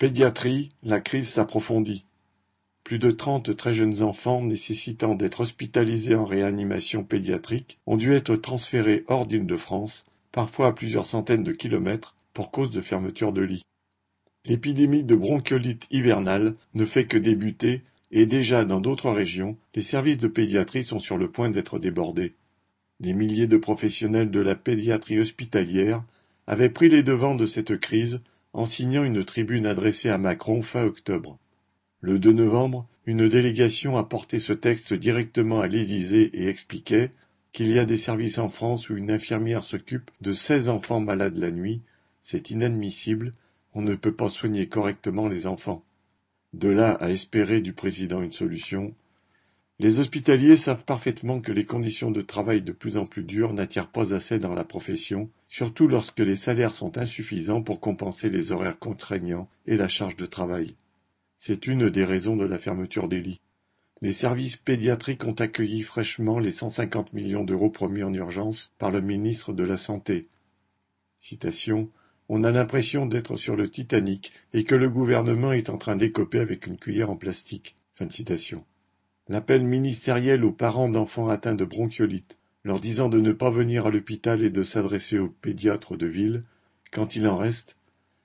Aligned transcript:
Pédiatrie, 0.00 0.70
la 0.82 0.98
crise 0.98 1.28
s'approfondit. 1.28 2.06
Plus 2.84 2.98
de 2.98 3.10
trente 3.10 3.54
très 3.54 3.74
jeunes 3.74 4.02
enfants 4.02 4.42
nécessitant 4.42 5.14
d'être 5.14 5.40
hospitalisés 5.40 6.14
en 6.14 6.24
réanimation 6.24 7.04
pédiatrique 7.04 7.78
ont 7.84 7.98
dû 7.98 8.14
être 8.14 8.34
transférés 8.36 9.04
hors 9.08 9.26
d'Île-de-France, 9.26 10.04
parfois 10.32 10.68
à 10.68 10.72
plusieurs 10.72 11.04
centaines 11.04 11.44
de 11.44 11.52
kilomètres, 11.52 12.16
pour 12.32 12.50
cause 12.50 12.70
de 12.70 12.80
fermeture 12.80 13.34
de 13.34 13.42
lits. 13.42 13.66
L'épidémie 14.46 15.04
de 15.04 15.14
bronchiolite 15.14 15.86
hivernale 15.90 16.54
ne 16.72 16.86
fait 16.86 17.04
que 17.04 17.18
débuter 17.18 17.82
et 18.10 18.24
déjà 18.24 18.64
dans 18.64 18.80
d'autres 18.80 19.10
régions, 19.10 19.58
les 19.74 19.82
services 19.82 20.16
de 20.16 20.28
pédiatrie 20.28 20.84
sont 20.84 20.98
sur 20.98 21.18
le 21.18 21.30
point 21.30 21.50
d'être 21.50 21.78
débordés. 21.78 22.32
Des 23.00 23.12
milliers 23.12 23.48
de 23.48 23.58
professionnels 23.58 24.30
de 24.30 24.40
la 24.40 24.54
pédiatrie 24.54 25.20
hospitalière 25.20 26.02
avaient 26.46 26.70
pris 26.70 26.88
les 26.88 27.02
devants 27.02 27.34
de 27.34 27.46
cette 27.46 27.78
crise 27.78 28.20
en 28.52 28.66
signant 28.66 29.04
une 29.04 29.24
tribune 29.24 29.66
adressée 29.66 30.08
à 30.08 30.18
Macron 30.18 30.62
fin 30.62 30.84
octobre. 30.84 31.38
Le 32.00 32.18
2 32.18 32.32
novembre, 32.32 32.88
une 33.06 33.28
délégation 33.28 33.96
a 33.96 34.04
porté 34.04 34.40
ce 34.40 34.52
texte 34.52 34.92
directement 34.92 35.60
à 35.60 35.68
l'Élysée 35.68 36.30
et 36.34 36.48
expliquait 36.48 37.10
qu'il 37.52 37.70
y 37.70 37.78
a 37.78 37.84
des 37.84 37.96
services 37.96 38.38
en 38.38 38.48
France 38.48 38.90
où 38.90 38.96
une 38.96 39.10
infirmière 39.10 39.64
s'occupe 39.64 40.10
de 40.20 40.32
seize 40.32 40.68
enfants 40.68 41.00
malades 41.00 41.36
la 41.36 41.50
nuit. 41.50 41.82
C'est 42.20 42.50
inadmissible, 42.50 43.32
on 43.74 43.82
ne 43.82 43.94
peut 43.94 44.14
pas 44.14 44.28
soigner 44.28 44.66
correctement 44.66 45.28
les 45.28 45.46
enfants. 45.46 45.84
De 46.52 46.68
là 46.68 46.92
à 46.92 47.10
espérer 47.10 47.60
du 47.60 47.72
président 47.72 48.22
une 48.22 48.32
solution. 48.32 48.94
Les 49.82 49.98
hospitaliers 49.98 50.58
savent 50.58 50.84
parfaitement 50.84 51.40
que 51.40 51.52
les 51.52 51.64
conditions 51.64 52.10
de 52.10 52.20
travail 52.20 52.60
de 52.60 52.70
plus 52.70 52.98
en 52.98 53.06
plus 53.06 53.22
dures 53.22 53.54
n'attirent 53.54 53.90
pas 53.90 54.12
assez 54.12 54.38
dans 54.38 54.52
la 54.52 54.62
profession, 54.62 55.30
surtout 55.48 55.88
lorsque 55.88 56.18
les 56.18 56.36
salaires 56.36 56.74
sont 56.74 56.98
insuffisants 56.98 57.62
pour 57.62 57.80
compenser 57.80 58.28
les 58.28 58.52
horaires 58.52 58.78
contraignants 58.78 59.48
et 59.64 59.78
la 59.78 59.88
charge 59.88 60.16
de 60.16 60.26
travail. 60.26 60.74
C'est 61.38 61.66
une 61.66 61.88
des 61.88 62.04
raisons 62.04 62.36
de 62.36 62.44
la 62.44 62.58
fermeture 62.58 63.08
des 63.08 63.22
lits. 63.22 63.40
Les 64.02 64.12
services 64.12 64.58
pédiatriques 64.58 65.24
ont 65.24 65.32
accueilli 65.32 65.80
fraîchement 65.80 66.40
les 66.40 66.52
150 66.52 67.14
millions 67.14 67.44
d'euros 67.44 67.70
promis 67.70 68.02
en 68.02 68.12
urgence 68.12 68.74
par 68.76 68.90
le 68.90 69.00
ministre 69.00 69.54
de 69.54 69.64
la 69.64 69.78
Santé. 69.78 70.26
Citation 71.20 71.88
on 72.28 72.44
a 72.44 72.50
l'impression 72.50 73.06
d'être 73.06 73.36
sur 73.36 73.56
le 73.56 73.70
Titanic 73.70 74.34
et 74.52 74.64
que 74.64 74.74
le 74.74 74.90
gouvernement 74.90 75.52
est 75.52 75.70
en 75.70 75.78
train 75.78 75.96
d'écoper 75.96 76.38
avec 76.38 76.66
une 76.66 76.76
cuillère 76.76 77.10
en 77.10 77.16
plastique. 77.16 77.76
Fin 77.94 78.10
citation. 78.10 78.62
L'appel 79.30 79.62
ministériel 79.62 80.44
aux 80.44 80.50
parents 80.50 80.88
d'enfants 80.88 81.28
atteints 81.28 81.54
de 81.54 81.64
bronchiolite, 81.64 82.36
leur 82.64 82.80
disant 82.80 83.08
de 83.08 83.20
ne 83.20 83.30
pas 83.30 83.48
venir 83.48 83.86
à 83.86 83.90
l'hôpital 83.92 84.42
et 84.42 84.50
de 84.50 84.64
s'adresser 84.64 85.20
aux 85.20 85.28
pédiatres 85.28 85.96
de 85.96 86.06
ville, 86.06 86.42
quand 86.90 87.14
il 87.14 87.28
en 87.28 87.36
reste, 87.36 87.76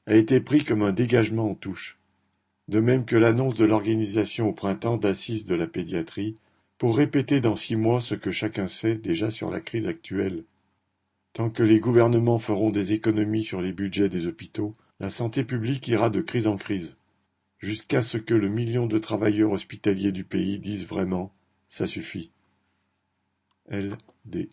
a 0.08 0.16
été 0.16 0.40
pris 0.40 0.64
comme 0.64 0.82
un 0.82 0.94
dégagement 0.94 1.52
en 1.52 1.54
touche. 1.54 2.00
De 2.70 2.80
même 2.80 3.06
que 3.06 3.16
l'annonce 3.16 3.54
de 3.54 3.66
l'organisation 3.66 4.50
au 4.50 4.54
printemps 4.54 4.98
d'assises 4.98 5.46
de 5.46 5.54
la 5.54 5.68
pédiatrie, 5.68 6.34
pour 6.80 6.98
répéter 6.98 7.40
dans 7.40 7.56
six 7.56 7.76
mois 7.76 8.02
ce 8.02 8.16
que 8.16 8.32
chacun 8.32 8.68
sait 8.68 8.96
déjà 8.96 9.30
sur 9.30 9.52
la 9.52 9.62
crise 9.62 9.86
actuelle. 9.86 10.44
Tant 11.34 11.52
que 11.52 11.62
les 11.62 11.80
gouvernements 11.80 12.40
feront 12.40 12.72
des 12.72 12.94
économies 12.94 13.44
sur 13.44 13.62
les 13.62 13.74
budgets 13.74 14.10
des 14.10 14.26
hôpitaux, 14.26 14.74
la 15.00 15.12
santé 15.12 15.44
publique 15.44 15.88
ira 15.88 16.10
de 16.10 16.22
crise 16.22 16.48
en 16.48 16.58
crise, 16.58 16.96
jusqu'à 17.60 18.02
ce 18.02 18.18
que 18.18 18.34
le 18.34 18.50
million 18.50 18.88
de 18.88 18.98
travailleurs 18.98 19.52
hospitaliers 19.52 20.12
du 20.12 20.24
pays 20.24 20.60
disent 20.60 20.88
vraiment 20.88 21.34
ça 21.68 21.88
suffit. 21.88 22.32
L. 23.68 23.98
D. 24.26 24.52